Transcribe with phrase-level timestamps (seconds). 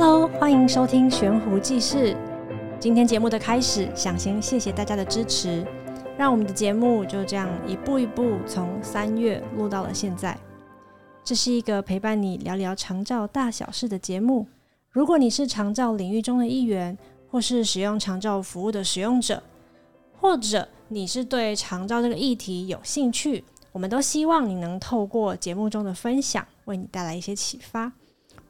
[0.00, 2.16] Hello，欢迎收听悬壶济世。
[2.78, 5.66] 今天节目的开始，想先谢谢大家的支持，
[6.16, 10.38] 让我们的节目就这样一步一步从三月录到了现在。
[11.24, 14.46] 这是一个陪伴你聊聊长照大小事的节目。
[14.88, 16.96] 如果你是长照领域中的一员，
[17.28, 19.42] 或是使用长照服务的使用者，
[20.12, 23.42] 或者你是对长照这个议题有兴趣，
[23.72, 27.92] 我们都希望你能透过节目中的分享，为你带来一些启发。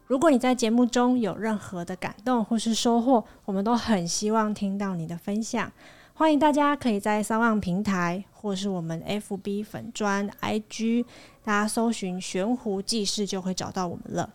[0.09, 5.71] 如果你在节目中有任何的感动或是收获，我们都很希望听到你的分享。
[6.15, 11.05] 欢迎大家可以在 SoundOn 平台或是我们 FB 粉专 IG，
[11.45, 14.31] 大家搜寻“悬壶济世”就会找到我们了。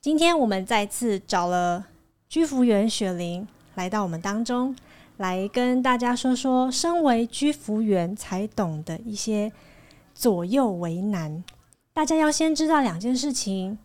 [0.00, 1.86] 今天我们再次找了
[2.26, 4.74] 居服员雪玲来到我们当中，
[5.18, 9.52] 来跟大家说说身为居服员才懂的一些
[10.14, 11.44] 左右为难。
[11.92, 13.78] 大家要先知道两件事情。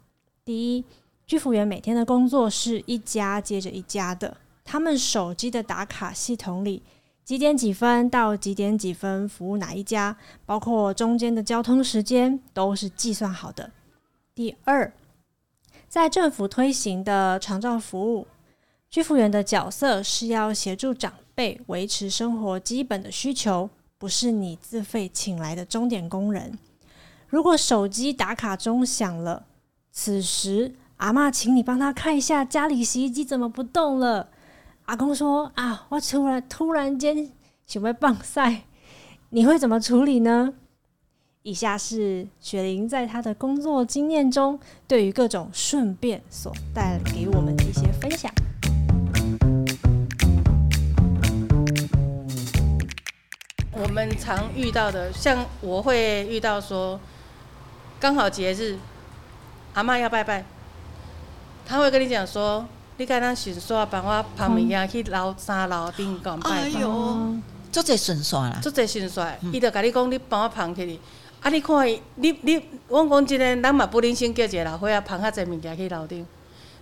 [0.49, 0.83] 第一，
[1.27, 6.81] 居服员每天的工作是一家接着一家的，他们手机的打卡系统里，
[7.23, 13.69] 几点几分到几点几分服务哪一家，包括中间的交通时间都是计算好的。
[14.33, 14.91] 第二，
[15.87, 18.25] 在政府推行的长照服务，
[18.89, 23.69] 居服员的角色是要协助长辈维持生活基本的需求，
[23.99, 26.57] 不是你自费请来的钟点工人。
[27.27, 29.45] 如果手机打卡钟响了，
[30.01, 34.29] 此时，阿嬷，请你帮他看一下家里洗衣机怎么不动了。
[34.85, 37.29] 阿公说：“啊，我突然突然间
[37.67, 38.63] 想要棒赛，
[39.31, 40.53] 你会怎么处理呢？”
[41.43, 48.31] 以下是雪玲在她的工作经验中，对于各种顺便所带给我们的一些分享。
[53.73, 56.97] 我们常遇到的，像我会遇到说，
[57.99, 58.77] 刚好节日。
[59.73, 60.43] 阿嬷要拜拜，
[61.65, 62.65] 他会跟你讲说
[62.97, 66.71] ：“你该当顺刷帮我旁边呀去楼三楼顶讲拜拜。”
[67.71, 70.99] 做这顺刷啦，做这顺刷，伊就跟你讲：“你帮我捧起哩。”
[71.41, 76.25] 啊，你看伊，你你，我讲真个，咱嘛不忍心叫一个老伙仔捧较侪物件去楼顶，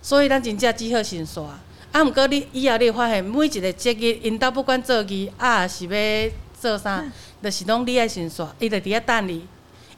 [0.02, 1.44] 所以咱真正只好顺刷。
[1.92, 7.04] 啊，毋过你以后你会发现每一个节日，因兜不管做几啊，是要做啥，
[7.40, 9.46] 就是拢你爱顺刷，伊就伫遐等你。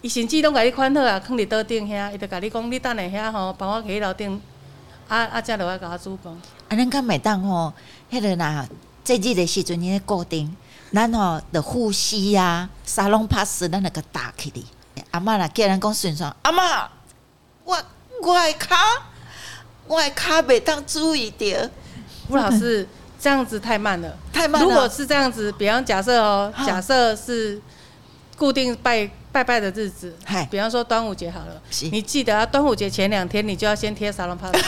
[0.02, 4.40] 伊甚至拢甲你款好啊，囥伫桌顶遐，伊就甲你讲，你等下遐吼，帮我去楼顶，
[5.08, 6.32] 啊啊，才落来甲我煮饭。
[6.68, 7.70] 啊，恁敢袂当吼，
[8.10, 8.66] 迄个呐，
[9.04, 10.56] 节日的时阵，伊咧固定，
[10.94, 14.64] 咱吼的呼吸啊，沙龙拍死，咱那个打起哩。
[15.10, 16.88] 阿嬷啦，叫人讲顺顺，阿嬷，
[17.64, 17.76] 我
[18.22, 18.76] 我的骹，
[19.86, 21.70] 我的骹袂当注意着。
[22.28, 24.66] 吴老师，这样子太慢了，太慢了。
[24.66, 27.60] 如果是这样子，比方假设哦，假设是
[28.38, 29.10] 固定拜。
[29.32, 30.12] 拜拜的日子，
[30.50, 31.60] 比方说端午节好了，
[31.92, 34.58] 你记得啊，端午节前两天你就要先贴沙龙帕斯，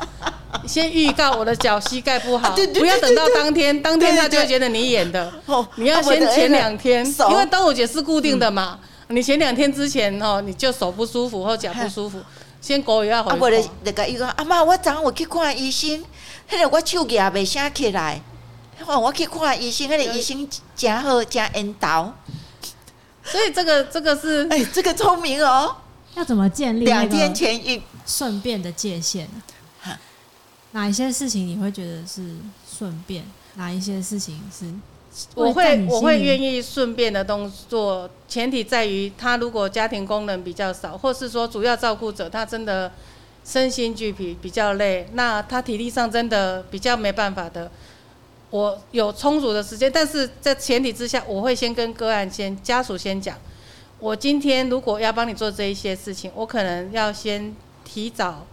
[0.66, 5.30] 先预告我的脚膝盖不好，不要等到当天，当天他就会觉得你演的。
[5.76, 12.18] 你要先前两天，因为端午节是固定的嘛，你前两天之前哦，你就手不舒服或脚不舒服，
[12.62, 13.28] 先过一下好。
[13.28, 13.50] 啊，我
[13.84, 16.02] 那个伊讲阿妈，我昨昏我去看医生，
[16.50, 18.22] 迄个我手也未醒起来，
[18.86, 22.10] 我去看医生，迄个医生真好，真缘投。
[23.30, 25.76] 所以这个这个是哎，这个聪明哦。
[26.14, 29.28] 要怎么建立两天前一顺便的界限？
[30.72, 32.36] 哪一些事情你会觉得是
[32.70, 33.24] 顺便？
[33.54, 34.66] 哪一些事情是？
[35.34, 42.92] 我会我会愿意顺便的动作，前提在于他如果家庭功能比较少，或是说主要照顾者他真的
[43.44, 47.70] 身心俱疲比较累，那他体力上真的比较没办法的。
[48.50, 53.36] 我有充足的时间，但是在前提之下，我会先跟个案先家属先讲，
[53.98, 57.54] 我今天如果要帮你做这一些事情，我可能要先
[57.84, 58.46] 提早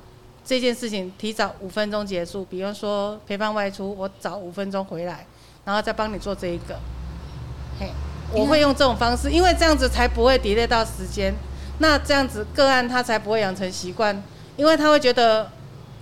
[0.45, 5.25] 这件事情提早五分钟结束，比方说陪伴外出，我早五分钟回来，
[5.63, 6.77] 然后再帮你做这一个。
[7.79, 7.89] 嘿，
[8.33, 11.33] 我会用这种方式，因为这样子才不会 delay 到时间，
[11.79, 14.21] 那这样子个案他才不会养成习惯，
[14.57, 15.49] 因为他会觉得，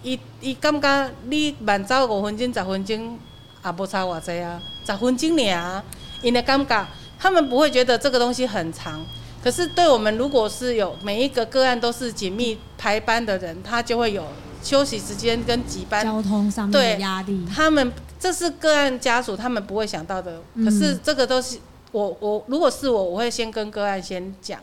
[0.01, 3.19] 伊伊感觉你晚早五分钟十分钟。
[3.63, 5.83] 啊，不差我这啊，十分钟呢，
[6.21, 6.85] 因为尴尬，
[7.17, 9.03] 他们不会觉得这个东西很长。
[9.43, 14.25] 可是对我们，如果是有每一个个案都是紧密排班的人，他就会有
[14.61, 17.45] 休息时间跟挤班交通上面的压力。
[17.53, 20.41] 他们这是个案家属，他们不会想到的。
[20.63, 21.57] 可是这个都是
[21.91, 24.61] 我我如果是我，我会先跟个案先讲，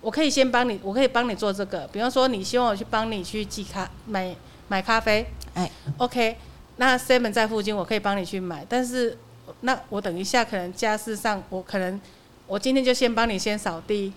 [0.00, 1.88] 我可以先帮你，我可以帮你做这个。
[1.92, 4.32] 比方说，你希望我去帮你去寄咖买
[4.68, 6.36] 买咖啡，哎，OK。
[6.82, 9.16] 那 seven 在附近，我可以帮你去买，但是
[9.60, 12.00] 那我等一下可能家事上，我可能
[12.48, 14.12] 我今天就先帮你先扫地，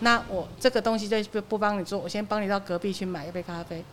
[0.00, 3.84] 那我这个东西就不不帮你做，我先帮你到隔壁去买一杯咖啡，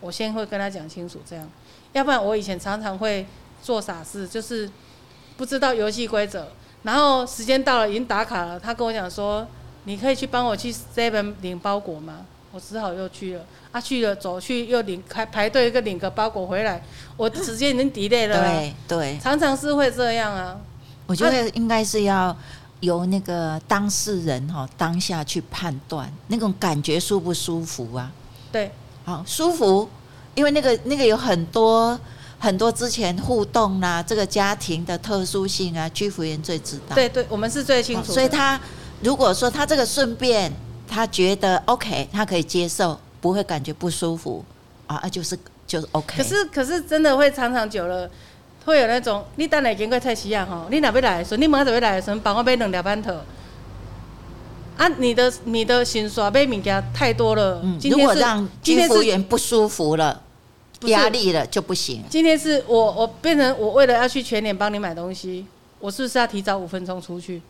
[0.00, 1.50] 我先会跟他讲清楚，这样，
[1.92, 3.26] 要不然我以前常常会
[3.60, 4.70] 做傻事，就是
[5.36, 6.46] 不知道游戏规则，
[6.84, 9.44] 然后时间到了已经打卡了，他跟我讲说，
[9.86, 12.26] 你可以去帮我去 Seven 领包裹吗？
[12.56, 16.82] 我只好又去了，啊去了走去又领开排队一个领个包裹回来，
[17.14, 20.56] 我时间已经 delay 了，对对，常常是会这样啊。
[21.06, 22.34] 我觉得应该是要
[22.80, 28.10] 由那个当事人哈当下去判断那种感觉舒不舒服啊？
[28.50, 28.70] 对。
[29.04, 29.86] 好舒服，
[30.34, 32.00] 因为那个那个有很多
[32.38, 36.94] 很多之前互动啦、啊，这个家庭的特殊性啊，居服员最知道。
[36.94, 38.14] 对对，我们是最清楚。
[38.14, 38.58] 所以他
[39.02, 40.50] 如果说他这个顺便，
[40.88, 44.44] 他觉得 OK，他可以接受，不会感觉不舒服
[44.86, 46.16] 啊，就是就是 OK。
[46.16, 48.08] 可是可是真的会长长久了，
[48.64, 53.14] 会有那种你等下经过菜市啊吼，你哪边来的时候，你马上要来的时候，帮我买两条馒头。
[54.76, 57.60] 啊，你的你的薪水被物件太多了。
[57.64, 60.22] 嗯，如果让居服员不舒服了，
[60.82, 62.04] 压力了就不行。
[62.10, 65.46] 今天是我我变成我为了要去全年帮你买东西，
[65.80, 67.40] 我是不是要提早五分钟出去？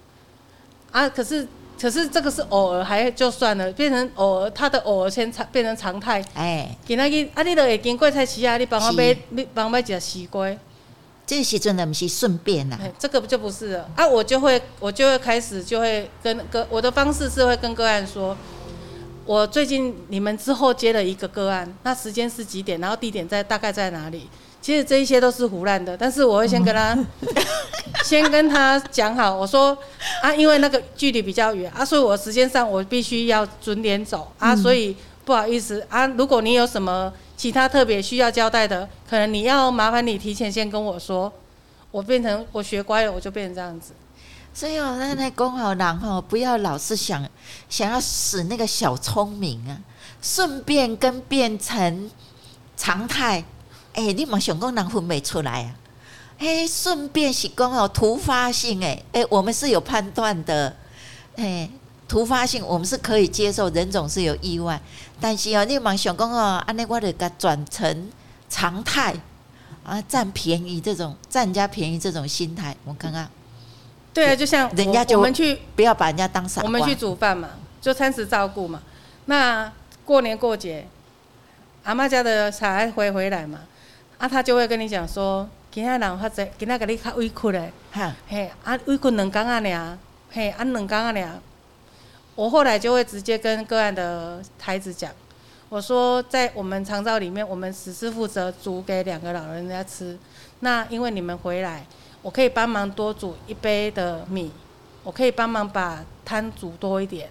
[0.92, 1.46] 啊，可是
[1.80, 6.24] 可是这个是偶尔还就算了，变成偶尔他的偶尔先变成常态。
[6.34, 10.50] 哎，今仔日啊，你都会经过菜市啊，你帮我买，你帮我买一只西瓜。
[11.26, 14.06] 这些真的不是顺便呐，这个就不是了啊！
[14.06, 18.36] 我就会，我就会开始就会跟个我的方式是会跟个案说，
[19.24, 24.30] 我最近你们之后接了一个个案，那时间是几点，然后地点在大概在哪里？
[24.66, 27.06] 其实这一些都是胡乱的，但是我会先跟他，嗯、
[28.02, 29.78] 先跟他讲好，我说
[30.20, 37.12] 啊，因为那个距离比较远啊，所以我时间上我必须要准点走啊，所以不好意思啊，如果你有什么。
[37.36, 41.30] 其他特别需要交代的，可能你要麻烦你提前先跟我说，
[41.90, 43.92] 我变成我学乖了，我就变成这样子。
[44.54, 47.28] 所以哦，那那公好人哦，不要老是想
[47.68, 49.76] 想要使那个小聪明啊，
[50.22, 52.10] 顺便跟变成
[52.74, 53.44] 常态。
[53.96, 55.74] 哎、欸，你莫想讲人分袂出来啊？
[56.38, 60.76] 哎、欸，顺便是讲哦，突发性哎哎、欸，我们是有判断的，
[61.36, 61.70] 哎、欸。
[62.08, 64.80] 突发性，我们是可以接受，人总是有意外，
[65.20, 68.08] 但是哦，你忙想讲哦，安尼我得给转成
[68.48, 69.12] 常态
[69.82, 73.28] 啊，占便宜这种占人家便宜这种心态，我看看。
[74.14, 76.68] 对啊，就像人家就我们去不要把人家当傻瓜。
[76.68, 77.48] 我们去煮饭嘛，
[77.80, 78.80] 就餐食照顾嘛。
[79.24, 79.72] 那
[80.04, 80.86] 过年过节，
[81.82, 83.58] 阿妈家的小孩回回来嘛，
[84.18, 89.98] 啊，他就会跟你讲说，今天人发财，今天给你较委屈嘞，哈，嘿，啊，委屈两工啊尔，
[90.32, 91.40] 嘿，啊两工啊尔。
[92.34, 95.12] 我后来就会直接跟个案的孩子讲，
[95.68, 100.18] 我说在我们长照里面，我们只是负责煮给两个老人家吃。
[100.60, 101.84] 那因为你们回来，
[102.22, 104.50] 我可以帮忙多煮一杯的米，
[105.04, 107.28] 我可以帮忙把汤煮多一点。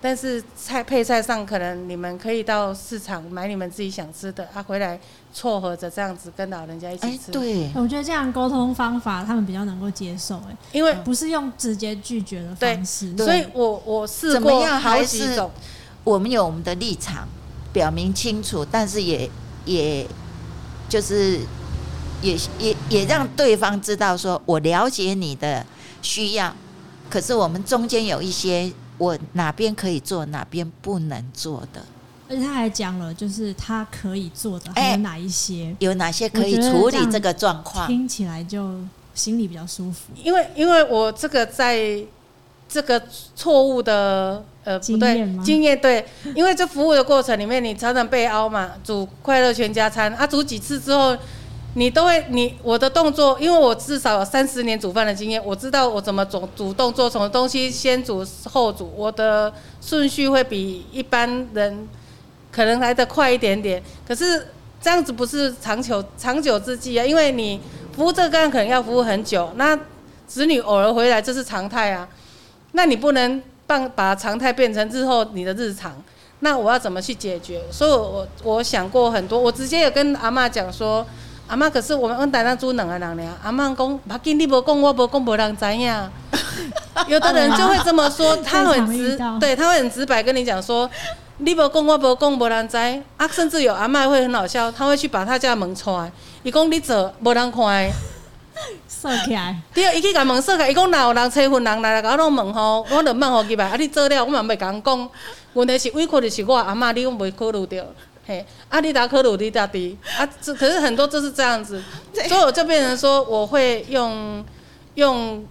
[0.00, 4.98] 但是菜配菜上，可能你们可以到市场买你们自己想吃的，啊，回来
[5.34, 7.26] 撮合着这样子跟老人家一起吃。
[7.26, 13.12] 欸、对，我觉得这样沟通方法他们比较能够接受，哎，因为不是用直接拒绝的方式。
[13.14, 15.50] 对，所以我我试过好几种，
[16.04, 17.26] 我们有我们的立场，
[17.72, 19.28] 表明清楚，但是也
[19.64, 20.06] 也
[20.88, 21.40] 就是
[22.22, 25.66] 也也也让对方知道说，我了解你的
[26.02, 26.54] 需要，
[27.10, 28.72] 可是我们中间有一些。
[28.98, 31.82] 我哪边可以做，哪边不能做的，
[32.28, 38.80] 而且他还讲了，就是他可以做的还有哪一些，欸、有哪些可以处理这个状况，听起来就
[39.14, 40.12] 心里比较舒服。
[40.22, 42.02] 因为因为我这个在
[42.68, 43.00] 这个
[43.34, 51.16] 错误的呃不对经验对，因为这服务的过程里面，你常常被凹嘛，煮快乐全家餐啊，煮几次之后。
[51.74, 61.86] 你都会，你我的动作，因为我至少有三十年煮饭的经验，我知道我怎么主主动做什么东西，先煮后煮，我的顺序会比一般人
[62.50, 63.80] 可能来得快一点点。
[64.06, 64.48] 可是
[64.80, 67.60] 这样子不是长久长久之计啊，因为你
[67.94, 69.78] 服务这个可能要服务很久，那
[70.26, 72.08] 子女偶尔回来这是常态啊，
[72.72, 76.02] 那你不能把把常态变成日后你的日常，
[76.40, 77.62] 那我要怎么去解决？
[77.70, 81.06] 所以我我想过很多，我直接有跟阿嬷讲说。
[81.48, 83.26] 阿嬷，可是我们阮台南煮两个人俩。
[83.42, 86.10] 阿嬷讲，把紧你无讲，我无讲，无人知影。
[87.08, 90.88] 有的人就会这么说，他很直， 对，他会很直白跟你讲说，
[91.38, 92.76] 你无讲，我无讲，无人知。
[93.16, 96.12] 啊，甚至有阿嬷会很好笑，他会去把他家门踹，
[96.42, 97.90] 伊讲你做，无人看。
[98.88, 99.56] 锁起来。
[99.72, 103.66] 对，伊去甲门锁起来，伊讲若有人催婚人来来甲我拢问吼，我就问互伊吧。
[103.66, 105.08] 啊，你做了，我嘛袂甲讲。
[105.54, 107.84] 问题是委屈的是我阿嬷，你讲袂考虑到。
[108.28, 111.82] 嘿，阿迪达科鲁迪达迪啊，这可是很多都是这样子，
[112.28, 114.44] 所以我就变成说，我会用
[114.96, 115.42] 用，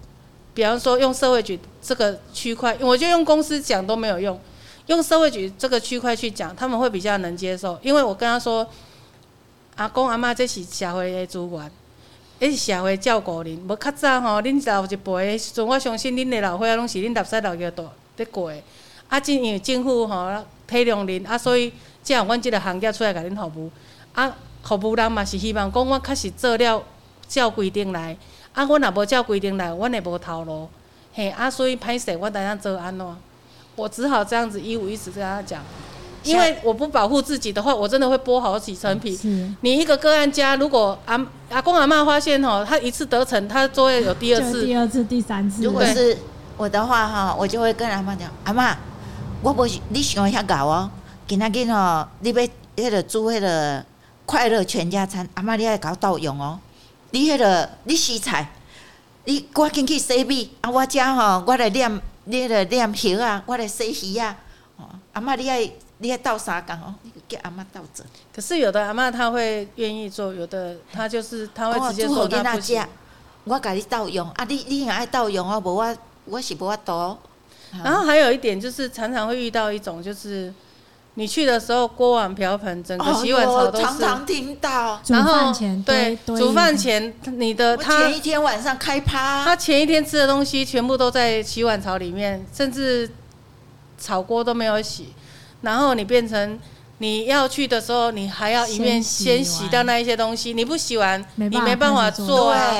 [0.54, 4.40] 比方说用社会局这个区块，我就用公司讲都没有用，
[4.86, 8.64] 用社会局这个区块去讲，他们会比较能接受，因为我跟他说，
[9.78, 11.72] 阿公阿妈这是社会的资源，
[12.40, 13.58] 这是社会照顾恁。
[13.68, 18.58] 无较早吼，恁老一辈的时阵，我相信恁的老岁仔拢是恁老师老爷都在过的。
[19.10, 20.30] 啊，正因为政府吼
[20.68, 21.74] 体谅恁，啊，所以
[22.08, 23.72] 才有阮即个行业出来甲恁服务。
[24.14, 24.34] 啊，
[24.64, 26.84] 服务人嘛是希望讲，我确实做了
[27.28, 28.16] 照规定来。
[28.54, 30.70] 啊，阮若无照规定来，阮会无头路。
[31.14, 33.06] 嘿，啊，所以歹势，我等下做安怎？
[33.76, 35.62] 我只好这样子一五一十跟他讲。
[36.24, 39.18] 因为我不保护自己的话，我真的会剥好几层皮。
[39.62, 45.64] 你一个个案家，如果阿阿公阿妈发现吼，他一次得逞，他就会有第二次、 第二次、第三次。
[45.64, 46.18] 如果是
[46.58, 48.76] 我的话哈，我就会跟阿妈讲：阿妈，
[49.42, 50.90] 我不你喜欢遐搞哦，
[51.28, 52.42] 今仔日吼，你要
[52.78, 53.84] 迄个煮迄个
[54.26, 56.58] 快乐全家餐，阿妈你爱搞倒用哦。
[57.12, 58.50] 你迄个你洗菜，
[59.26, 60.72] 你赶紧去洗米啊！
[60.72, 64.38] 我遮吼，我来念你迄个念鱼啊，我来洗鱼啊。
[65.12, 65.70] 阿妈你爱。
[66.00, 66.94] 你爱倒三缸哦？
[67.02, 68.06] 你给阿妈倒着。
[68.32, 72.86] 可是有的阿妈她会愿意做，有的她就是她会直接说她不行。
[73.46, 77.18] 我甲你倒用啊，你你也爱倒用哦，无我我是无法度。
[77.84, 80.54] 然后还有一点就是，常常会遇到一种就是，
[81.20, 83.84] 你去的时候锅碗瓢盆整个洗碗槽都是。
[83.84, 85.02] 常常听到。
[85.08, 85.52] 然后
[85.84, 93.10] 对，煮饭前你的他前一天晚上开趴，他前一天吃的东西全部都在洗碗槽里面，甚至
[93.98, 95.08] 炒锅都没有洗。
[95.62, 96.60] 然后你变成
[97.00, 102.72] 你要去的时候，你还要一面先洗掉那一些东西，你不洗完，你没办法做啊。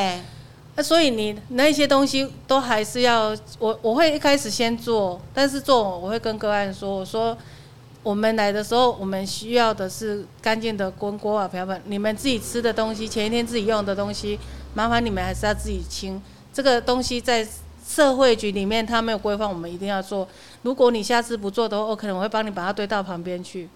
[0.76, 7.36] 那所以你那些东西都还是要我我会一开始先做，但是做我会跟个案说，我说
[8.08, 14.40] 我们来的时候，我们需要的是干净的锅锅碗瓢盆，你们自己吃的东西，前一天自己用的东西，
[14.74, 16.22] 麻烦你们还是要自己清。
[16.54, 17.48] 这个东西在。
[17.88, 20.28] 社会局里面他没有规范，我们一定要做。
[20.62, 23.70] 如果你下次不做的话，我可能会帮你把它堆到旁边去。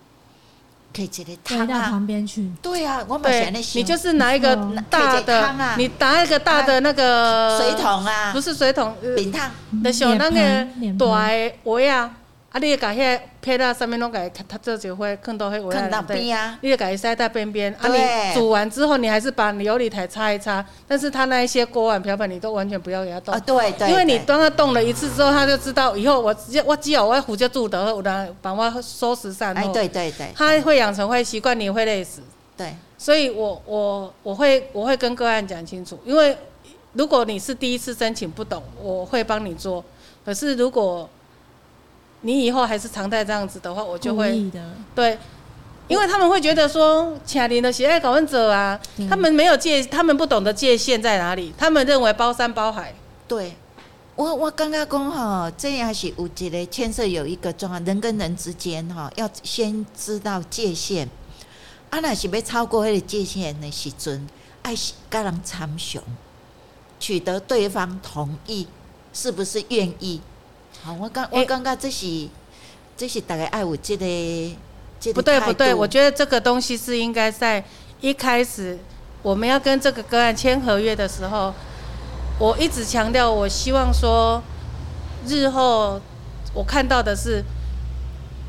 [0.94, 2.52] 可以直接堆到旁边去。
[2.62, 4.54] 对啊，我们你就是拿一个
[4.90, 9.50] 大的，啊、你拿一个大的那个水桶啊，不是水桶，饼烫，
[9.82, 10.68] 那小那个
[11.00, 12.18] 大的锅啊。
[12.52, 12.60] 啊！
[12.60, 17.74] 你甲迄配料上面拢甲伊它做就会看到迄个，边啊，你就甲伊塞在边边。
[17.80, 20.64] 啊，你煮完之后，你还是把你流理台擦一擦。
[20.86, 23.34] 但是它那一些锅碗瓢盆，你都完全不要给它动。
[23.34, 23.90] 啊，对对。
[23.90, 29.62] 因为你当它动了一次之后，他就知道以后我直接我只要我要胡椒煮的，我当把我收拾善后。
[29.62, 30.28] 哎，对对对。
[30.36, 32.22] 他会养成坏习惯，你会累死。
[32.58, 32.76] 对。
[32.98, 36.38] 所以我我我会我会跟个案讲清楚，因为
[36.92, 39.82] 如果你是第一次申请不懂，我会帮你做。
[40.26, 41.10] 可是如果
[42.22, 44.52] 你以后还是常态这样子的话，我就会
[44.94, 45.18] 对，
[45.88, 52.94] 因为他们会觉得说，请你的喜爱搞问者啊，他们没有界，他们不懂得界限在哪里，他们认为包山包海。
[53.28, 53.56] 对，
[54.16, 61.10] 我我刚刚讲哈，这样是有一个牵涉有一个状况，人跟人之间哈，要先知道界限。
[61.90, 64.28] 啊，那是要超过那个界限的时阵，
[64.62, 64.74] 爱
[65.10, 66.02] 跟人参详，
[67.00, 68.68] 取得对方同意，
[69.12, 70.22] 是不是愿意？
[70.84, 72.30] 好，我刚我刚刚这是、欸、
[72.98, 74.04] 这是大概爱我这个
[75.00, 77.64] 这个不对不对，我觉得这个东西是应该在
[78.00, 78.80] 一开始
[79.22, 81.54] 我们要跟这个个案签合约的时候，
[82.40, 84.42] 我一直强调，我希望说
[85.28, 86.02] 日后
[86.52, 87.44] 我看到的是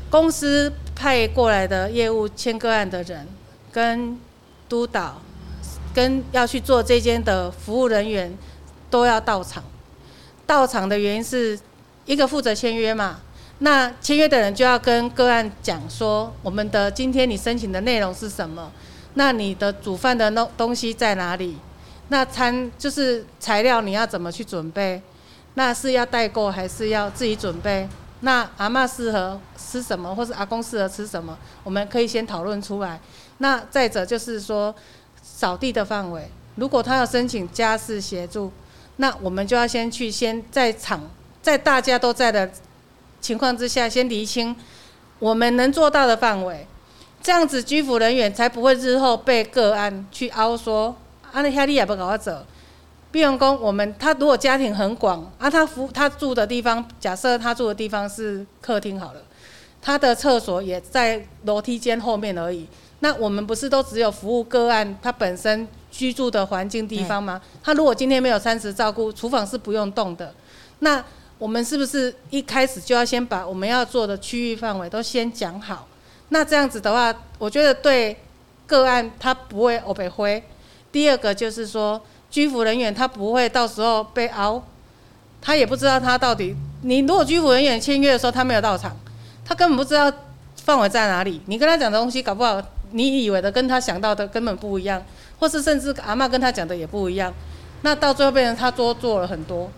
[0.09, 3.27] 公司派过来的业务签个案的人
[3.71, 4.17] 跟
[4.67, 5.21] 督导
[5.93, 8.35] 跟要去做这间的服务人员
[8.89, 9.63] 都要到场，
[10.47, 11.59] 到场的原因是。
[12.05, 13.19] 一个负责签约嘛，
[13.59, 18.71] 那签约的人就要跟个案讲说，我们的今天你申请的内容是什么？
[19.13, 21.57] 那你的煮饭的东东西在哪里？
[22.09, 25.01] 那餐就是材料你要怎么去准备？
[25.53, 27.87] 那是要代购还是要自己准备？
[28.19, 31.37] 那阿嬷适合吃什么，或是阿公适合吃什么？
[31.63, 32.99] 我们可以先讨论出来。
[33.37, 34.73] 那再者就是说，
[35.21, 38.51] 扫地的范围，如果他要申请家事协助，
[38.97, 41.09] 那我们就要先去先在场。
[41.43, 42.49] 在大家都在的
[43.21, 44.55] 情况之下，先厘清
[45.19, 46.65] 我们能做到的范围，
[47.21, 50.95] 这样子居服人员才不会日后被个案去凹说，
[51.31, 52.45] 啊，那下你也不搞我走。
[53.11, 59.21] 比如说，我们他如果家庭很广，啊，他服他住的地方，假设他住的地方是客厅好了，
[59.81, 62.65] 他的厕所也在楼梯间后面而已。
[63.01, 67.41] 那我们不是都只有服务个案他本身居住的环境地方吗？
[67.61, 70.33] 他如果今天没有餐食照顾，厨房是不用动的。
[70.79, 71.03] 那
[71.43, 75.85] 我们是不是一开始就要先把我们要做的区域范围都先讲好？
[76.29, 78.17] 那这样子的话，我觉得对
[78.65, 80.41] 个案他不会欧被灰。
[80.89, 84.63] 第二个就是说，居服人员他不会到时候被熬，
[85.41, 86.55] 他也不知道他到底。
[86.83, 88.95] 你如果居服人员签约的时候他没有到场，
[89.43, 90.09] 他根本不知道
[90.63, 91.41] 范围在哪里。
[91.47, 95.03] 你跟他讲的东西搞不好你以为的跟他想到的根本不一样，
[95.39, 97.33] 或是甚至阿嬷跟他讲的也不一样，
[97.81, 99.69] 那到最后变成他多做了很多。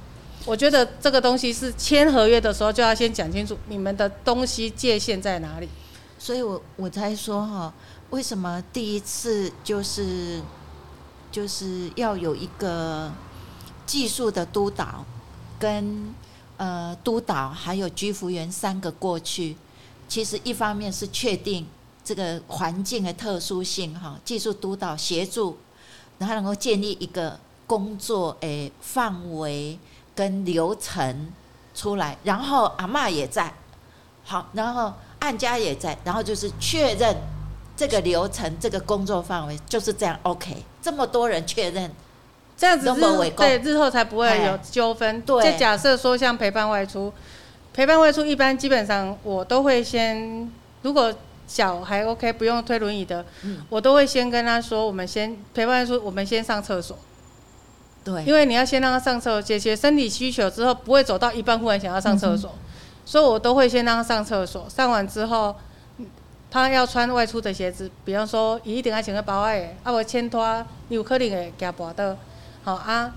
[0.45, 5.67] 我觉得这个东西是签合约的时候就要先讲清楚，你们的东西界限在哪里。
[6.19, 7.73] 所以我我才说哈，
[8.11, 10.39] 为什么第一次就是
[11.31, 13.11] 就是要有一个
[13.87, 15.03] 技术的督导，
[15.57, 16.13] 跟
[16.57, 19.55] 呃督导还有居服员三个过去，
[20.07, 21.65] 其实一方面是确定
[22.03, 25.57] 这个环境的特殊性哈，技术督导协助，
[26.19, 29.79] 然后能够建立一个工作诶范围。
[30.15, 31.31] 跟流程
[31.75, 33.53] 出来，然后阿妈也在，
[34.24, 37.15] 好，然后按家也在，然后就是确认
[37.75, 40.17] 这个流程、这个工作范围就是这样。
[40.24, 41.91] OK，这么多人确认，
[42.57, 45.22] 这样子日对日后才不会有纠纷。
[45.22, 47.12] 对，就假设说像陪伴外出，
[47.74, 50.50] 陪伴外出一般基本上我都会先，
[50.81, 51.13] 如果
[51.45, 56.98] 小孩 OK，不用推轮椅的，嗯，我都会先跟他说，我们先陪伴外出，我们先上厕所。
[58.05, 62.59] 对，因为你要先让他上厕所，解决生理需求之后，不会走到一半忽然想要上厕所，嗯、
[63.03, 64.65] 所以我都会先让他上厕所。
[64.69, 65.55] 上完之后，
[66.51, 72.15] 他要穿外出的鞋子，比方说，伊一定要穿个包鞋，啊，我牵拖，有可能会夹脖的，
[72.63, 73.12] 好啊，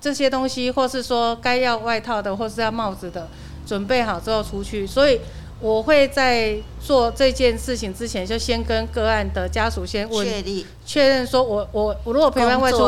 [0.00, 3.26] 这些东西，或是说该要外套的，或是要帽子的，
[3.66, 5.18] 准备好之后出去，所以。
[5.58, 12.78] 我会在做这件事情之前，就先跟个案的家属先问确认确认，说我我我如果陪伴外出，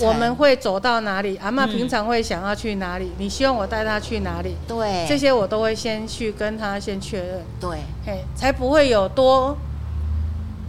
[0.00, 1.36] 我们会走到哪里？
[1.36, 3.04] 阿嬷平常会想要去哪里？
[3.04, 4.56] 嗯、你希望我带她去哪里？
[4.66, 7.44] 对，这些我都会先去跟他先确认。
[7.60, 9.54] 对，嘿，才不会有多，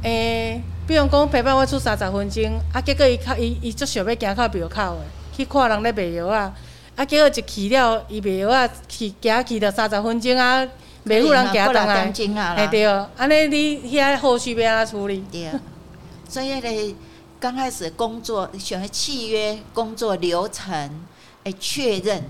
[0.03, 4.97] 诶、欸，比如讲陪伴外出三十分钟，啊，结果伊靠伊伊就想要行靠庙口的，
[5.35, 6.53] 去看人咧卖药啊，
[6.97, 10.67] 啊，结果一去了，伊卖药啊，去行去了三十分钟啊。
[11.07, 12.85] 每户人行动啊，哎对，
[13.15, 15.23] 安尼你遐后续要安怎处理？
[15.31, 15.51] 对，
[16.27, 16.93] 所以咧，
[17.39, 21.05] 刚开始工作选契约工作流程，
[21.43, 22.23] 哎确认，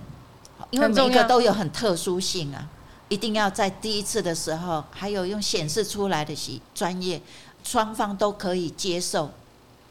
[0.69, 2.67] 因为每个都有很特殊性啊，
[3.09, 7.21] 一定要在第一次的时候，还有用显示出来的是专业，
[7.63, 9.31] 双方都可以接受、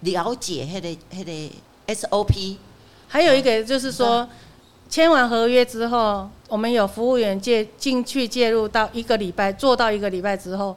[0.01, 2.57] 了解，迄个迄个 SOP，
[3.09, 4.29] 还有一个就是说。
[4.89, 10.77] 签完合约之后，我们有服务员介进去介入到一个礼拜，做到一个礼拜之后，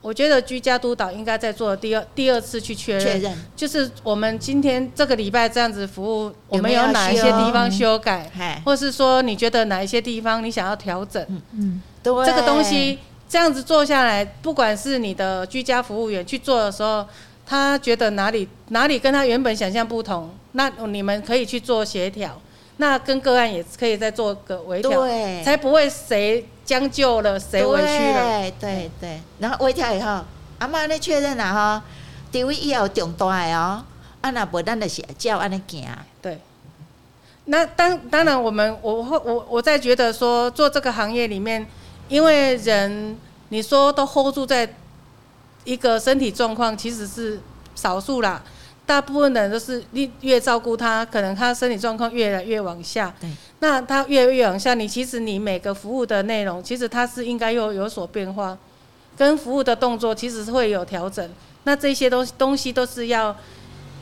[0.00, 8.30] 我觉得居家督导应该在做第二第二次去确认，确认，就是我们今天这个礼拜这样子服务，我们有哪一些地方修改，
[8.64, 11.24] 或是说你觉得哪一些地方你想要调整？
[11.28, 17.06] 嗯嗯，对，这个东西这样子做下来，不管是你的居家服务员去做的时候，
[17.46, 22.40] 他觉得哪里哪里跟他原本想象不同，那你们可以去做协调。
[22.78, 25.06] 那跟个案也可以再做个微调，
[25.44, 28.22] 才不会谁将就了谁委屈了。
[28.22, 30.24] 对对对，然后微调以后，
[30.58, 31.82] 阿妈你确认了哈，
[32.32, 33.84] 地位以后重大的哦，
[34.20, 35.86] 啊那不咱就是照安尼行。
[36.20, 36.40] 对，
[37.44, 41.66] 那当当然我们我会我我在觉得说做这个行业里面，
[42.08, 43.16] 因为人
[43.50, 44.68] 你说都 hold 住在
[45.64, 47.40] 一个身体状况，其实是
[47.74, 48.42] 少数啦。
[48.84, 53.14] 大部分的人都是你越照顾他，可能他身体状况越来越往下。
[53.20, 53.30] 对。
[53.60, 58.58] 那他越来越往下，你其实你每个服务的内容，其实他是应该有有所变化，
[59.16, 61.30] 跟服务的动作其实是会有调整。
[61.62, 63.34] 那这些东西东西都是要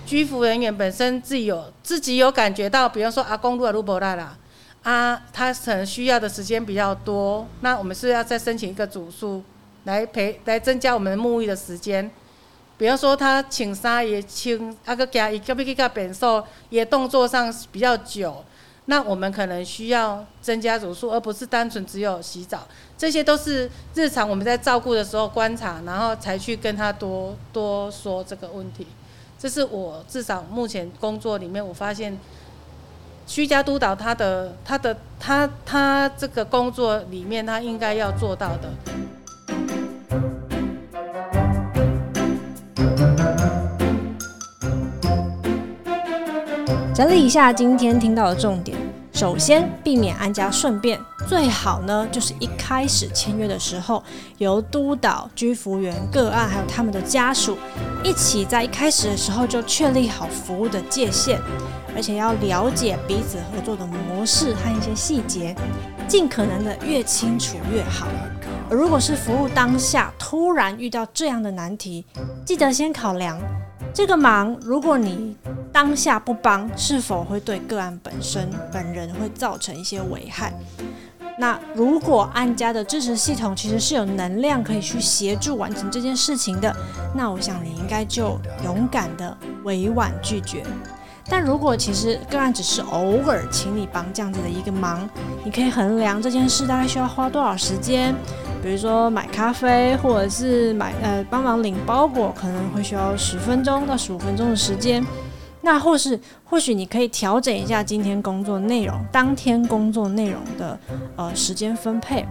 [0.07, 4.35] 居服人员本身自己有自己有感觉到，比方说阿公路啊路不大啦，
[4.83, 9.43] 啊，他可能需要的时间比较多，那我们是要再申请一个组数
[9.85, 12.11] 来陪来增加我们的沐浴的时间。
[12.81, 18.43] 比方说他请沙也请，啊个加伊个比个变瘦，也动作上比较久，
[18.87, 22.67] 那我们可能需要增加组数，而不是单纯只有洗澡。
[22.97, 28.87] 这些都是日常我们在照顾的时候观察，然后才去跟他多多说这个问题。
[29.39, 32.19] 这是我至少目前工作里面我发现，
[33.27, 38.90] 居家督导他的他的他他这个工作里面他应该要做到的。
[47.01, 48.77] 整理一下今天听到的重点。
[49.15, 54.05] 首先，避免安家顺便，最好呢就是一开始签约的时候，
[54.37, 57.57] 由督导、居服员、个案还有他们的家属
[58.05, 61.39] 一起在一开始的时候就确立好服务的界限，
[61.97, 65.57] 而且要了解彼此合作的模式和一些细节，
[66.07, 68.09] 尽可能的越清楚越好。
[68.69, 72.05] 而如果是服务当下突然遇到这样的难题，
[72.45, 73.41] 记得先考量。
[73.93, 75.37] 这个忙，如果你
[75.73, 80.53] 当下不帮，是否会对个案本身本人会造成一些危害？
[81.39, 86.75] 那如果安家的支持系统其实是有能量可以去协助完成这件事情的，
[87.15, 90.63] 那我想你应该就勇敢的委婉拒绝。
[91.29, 95.09] 但如果其实个案只是偶尔请你帮这样子的一个忙，
[95.45, 98.15] 你可以衡量这件事大概需要花多少时间，
[98.63, 105.05] 比如说买咖啡或者是买呃帮忙领包裹，可能会需要十分钟到十五分钟的时间。
[105.63, 110.79] 那或是或许你可以调整一下今天工作内容，当天工作内容的
[111.17, 112.27] 呃时间分配，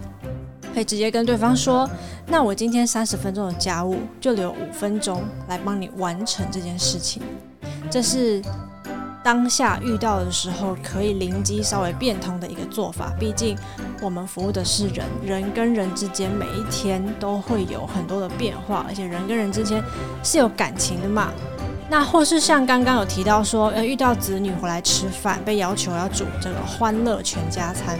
[0.74, 1.88] 可以直接跟对方说，
[2.26, 7.22] 那我今天三十分钟的家务就留五分钟来帮你完成这件事情。
[7.88, 8.42] 这是
[9.22, 13.12] 当下遇到的时候可以灵机稍微变通的一个做法。
[13.16, 13.56] 毕竟
[14.00, 19.82] 我们服务的是人，人跟人之间每一天都会有很多的变化，而且人跟人之间
[20.22, 21.30] 是有感情的嘛。
[21.90, 27.98] 那或是像刚刚有提到说，呃，遇到子女回来吃饭，被要求要煮这个欢乐全家餐，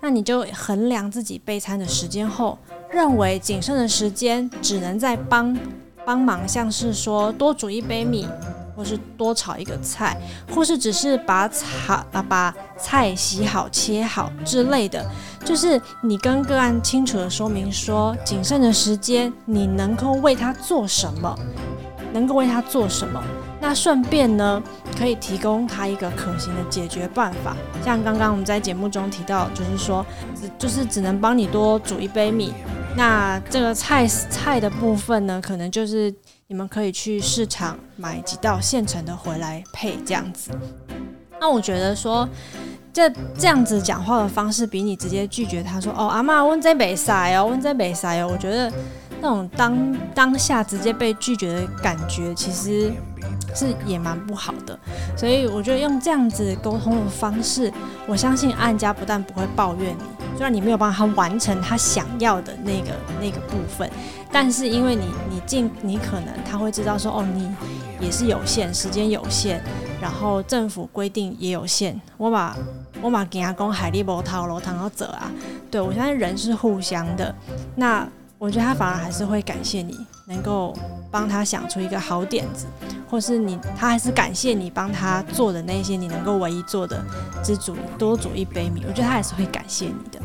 [0.00, 2.58] 那你就衡量自己备餐的时间后，
[2.90, 5.56] 认为仅剩的时间只能再帮
[6.04, 8.26] 帮忙，像是说多煮一杯米，
[8.82, 10.20] 或是多炒一个菜，
[10.52, 15.08] 或是只是把炒啊把菜洗好切好之类的，
[15.44, 21.38] 就是你跟个案清楚的说明说，仅剩的时间你能够为他做什么。
[22.12, 23.24] 能够为他做什么？
[23.58, 24.62] 那顺便呢，
[24.98, 27.56] 可以提供他一个可行的解决办法。
[27.82, 30.04] 像刚刚我们在节目中提到，就是说，
[30.38, 32.52] 只就是只能帮你多煮一杯米。
[32.94, 36.14] 那这个菜菜的部分呢，可能就是
[36.52, 40.50] 你们可以去市场买几道现成的回来配这样子。
[41.40, 42.28] 那我觉得说，
[42.92, 48.70] 这这样子讲话的方式，比你直接拒绝他说：“哦，阿妈，我这没塞哦，我这没塞哦。”我觉得。
[49.22, 52.92] 那种当当下直接被拒绝的感觉，其实
[53.54, 54.78] 是也蛮不好的。
[55.16, 57.72] 所以我觉得用这样子沟通的方式，
[58.06, 60.04] 我相信按家不但不会抱怨你，
[60.36, 63.90] 虽然你没有帮他完成他想要的那个那个部分，
[64.30, 67.50] 但是因为你你尽你可能他会知道说，哦，你
[68.00, 69.62] 也是有限，时间有限，
[70.00, 72.00] 然后政府规定也有限。
[72.16, 72.56] 我把
[73.00, 75.30] 我把给阿公海力波涛楼堂要走啊，
[75.70, 77.34] 对，我相信人是互相的。
[77.76, 78.08] 那。
[78.38, 80.76] 我觉得他反而还是会感谢你能够
[81.12, 82.66] 帮他想出一个好点子，
[83.08, 87.04] 或是你他还是感谢你帮他做的那些你能够唯一做的，
[87.44, 88.82] 只煮多煮一杯米。
[88.88, 90.18] 我觉得他还是会感谢你的。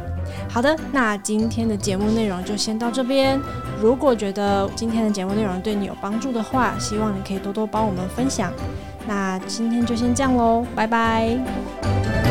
[0.50, 3.40] 好的，那今天的节目内容就先到这边。
[3.82, 8.52] 如果觉得今天的节目内容对你有帮助的话，希望你可以多多帮我们分享。
[9.06, 12.27] 那今天就先这样喽，拜拜。